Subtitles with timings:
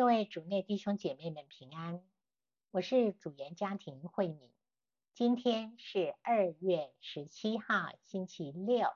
[0.00, 2.02] 各位主内弟兄姐妹们平安，
[2.70, 4.50] 我是主言家庭慧敏。
[5.12, 8.88] 今天是二月十七号，星期六。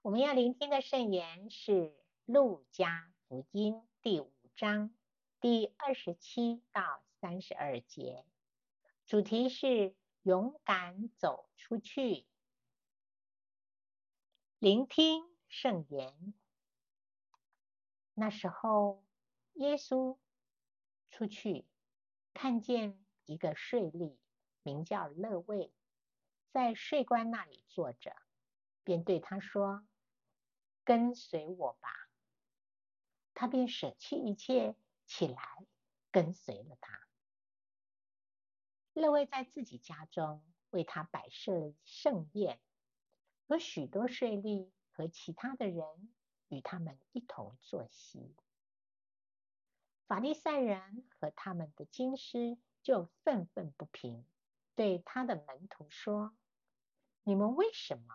[0.00, 1.72] 我们要聆听的圣言是
[2.24, 4.96] 《路加福音》第五章
[5.42, 8.24] 第二十七到三十二节，
[9.04, 12.24] 主题是勇敢走出去。
[14.58, 16.32] 聆听圣言。
[18.14, 19.04] 那时候，
[19.58, 20.16] 耶稣
[21.10, 21.66] 出去，
[22.32, 24.16] 看见一个税吏，
[24.62, 25.72] 名叫勒位，
[26.52, 28.14] 在税官那里坐着，
[28.84, 29.84] 便对他说
[30.84, 31.90] ：“跟随我吧。”
[33.34, 34.76] 他便舍弃一切，
[35.06, 35.66] 起来
[36.12, 37.08] 跟随了他。
[38.92, 42.60] 勒位在自己家中为他摆设盛宴，
[43.48, 46.14] 有许多税吏和其他的人
[46.46, 48.36] 与他们一同坐席。
[50.08, 54.24] 法利赛人和他们的经师就愤愤不平，
[54.74, 56.34] 对他的门徒说
[57.24, 58.14] ：“你们为什么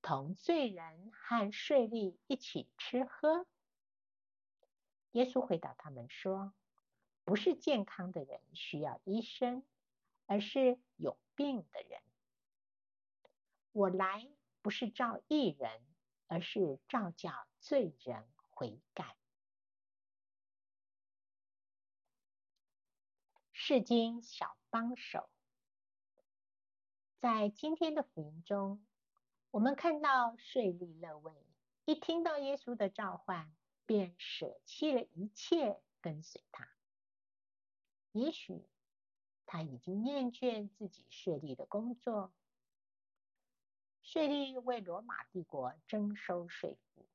[0.00, 3.46] 同罪人和税吏一起吃喝？”
[5.12, 6.54] 耶稣回答他们说
[7.24, 9.62] ：“不是健康的人需要医生，
[10.24, 12.00] 而是有病的人。
[13.72, 14.26] 我来
[14.62, 15.82] 不是召义人，
[16.26, 19.14] 而是召叫罪人悔改。”
[23.66, 25.26] 世经小帮手，
[27.18, 28.84] 在今天的福音中，
[29.50, 31.32] 我们看到税吏勒位
[31.86, 33.50] 一听到耶稣的召唤，
[33.86, 36.68] 便舍弃了一切跟随他。
[38.12, 38.68] 也许
[39.46, 42.34] 他已经厌倦自己税吏的工作。
[44.02, 47.06] 税吏为罗马帝国征收税赋，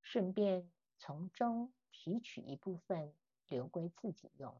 [0.00, 3.14] 顺便从中提取一部分
[3.46, 4.58] 留归自己用。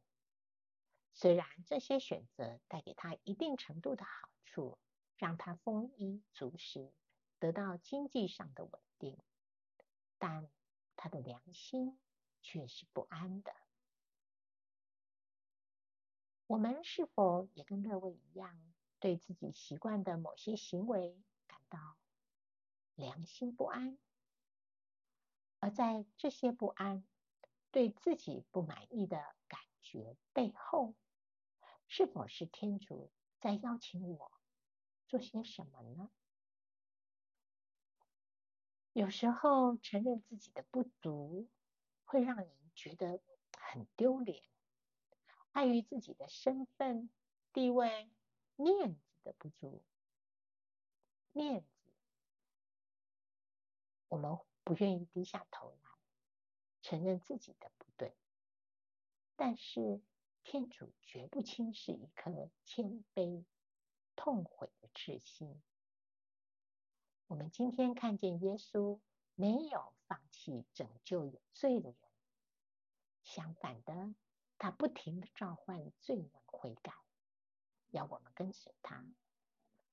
[1.15, 4.79] 虽然这些选择带给他一定程度的好处，
[5.17, 6.92] 让他丰衣足食，
[7.39, 9.19] 得到经济上的稳定，
[10.19, 10.48] 但
[10.97, 11.98] 他的良心
[12.41, 13.55] 却是不安的。
[16.47, 18.61] 我们是否也跟勒位一样，
[18.98, 21.17] 对自己习惯的某些行为
[21.47, 21.97] 感到
[22.95, 23.97] 良心不安？
[25.61, 27.05] 而在这些不安、
[27.70, 30.95] 对自己不满意的感觉背后，
[31.95, 34.33] 是否是天主在邀请我
[35.08, 36.11] 做些什么呢？
[38.95, 41.51] 有时候承认自己的不足，
[42.07, 43.20] 会让人觉得
[43.58, 44.42] 很丢脸，
[45.51, 47.11] 碍于自己的身份、
[47.53, 48.11] 地位、
[48.57, 49.85] 面子的不足，
[51.33, 51.92] 面子，
[54.09, 55.91] 我们不愿意低下头来
[56.80, 58.17] 承认自己的不对，
[59.36, 60.01] 但是。
[60.45, 63.45] 天主绝不轻视一颗谦卑、
[64.17, 65.63] 痛悔的赤心。
[67.27, 69.01] 我们今天看见耶稣
[69.35, 71.97] 没有放弃拯救有罪的人，
[73.23, 74.14] 相反的，
[74.58, 76.92] 他不停地召唤罪人悔改，
[77.91, 79.07] 要我们跟随他，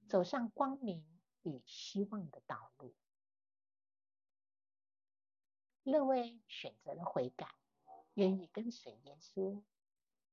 [0.10, 1.06] 走上光明
[1.44, 2.94] 与希望的道路。
[5.84, 7.48] 勒位选择了悔改，
[8.16, 9.64] 愿意跟随耶稣。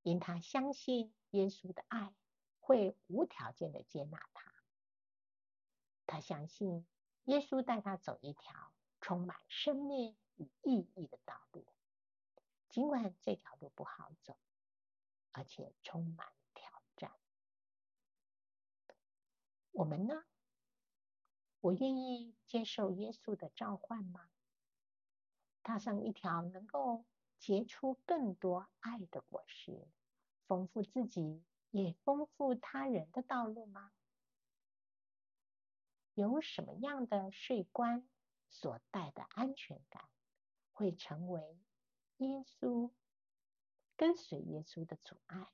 [0.06, 2.14] 因他相信耶稣的爱
[2.60, 4.54] 会无条件的接纳他，
[6.06, 6.86] 他相信
[7.24, 11.66] 耶稣带他走一条充满生命与意义的道路，
[12.68, 14.38] 尽管这条路不好走，
[15.32, 17.12] 而且充满挑战。
[19.72, 20.22] 我们呢？
[21.58, 24.30] 我愿意接受耶稣的召唤吗？
[25.64, 27.04] 踏上一条能够
[27.38, 29.86] 结出更多爱的果实，
[30.46, 33.92] 丰富自己也丰富他人的道路吗？
[36.14, 38.08] 有什么样的税关
[38.48, 40.08] 所带的安全感，
[40.72, 41.58] 会成为
[42.16, 42.90] 耶稣
[43.96, 45.46] 跟随耶稣的阻碍？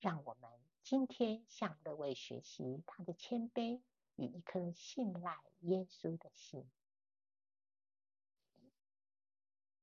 [0.00, 0.50] 让我们
[0.82, 3.82] 今天向各位学习他的谦卑
[4.16, 6.68] 与一颗信赖耶稣的心。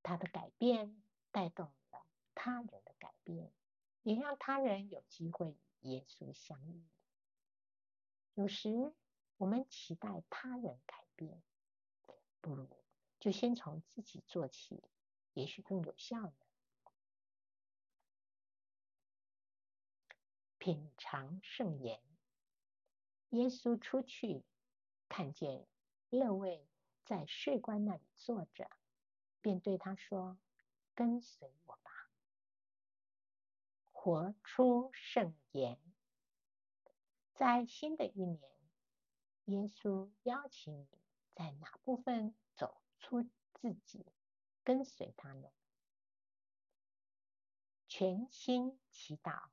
[0.10, 1.00] 他的改变
[1.32, 2.04] 带动了
[2.34, 3.54] 他人的改变，
[4.02, 6.84] 也让他人有机会与耶稣相遇。
[8.34, 8.92] 有时
[9.38, 11.44] 我们期待他人改变，
[12.42, 12.68] 不如
[13.20, 14.84] 就先从自己做起，
[15.34, 16.34] 也许更有效呢。
[20.58, 22.02] 品尝圣言，
[23.30, 24.44] 耶稣出去，
[25.08, 25.68] 看见
[26.10, 26.68] 勒位
[27.06, 28.72] 在税官那里坐着。
[29.42, 30.38] 便对他说
[30.96, 32.10] ：“跟随我吧。
[33.92, 35.80] 活出圣言。
[37.34, 38.42] 在新的一年，
[39.46, 40.88] 耶稣邀请你
[41.34, 44.06] 在哪部分走出自己，
[44.64, 45.50] 跟随他呢？
[47.88, 49.50] 全心祈祷，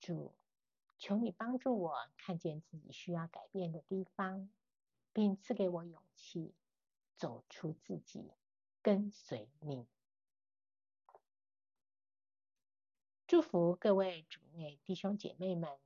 [0.00, 0.34] 主，
[0.98, 4.50] 求你帮助我看见自己需要改变的地方，
[5.12, 6.54] 并赐给我勇气，
[7.20, 8.32] 走出自己，
[8.80, 9.86] 跟随你。
[13.26, 15.78] 祝福各位主内弟兄姐妹们，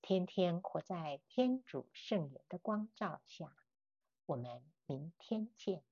[0.00, 3.54] 天天活在天主圣言的光照下。
[4.24, 5.84] 我们明天见。